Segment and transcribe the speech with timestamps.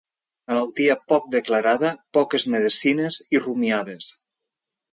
[0.51, 4.13] Malaltia poc declarada, poques medecines i rumiades.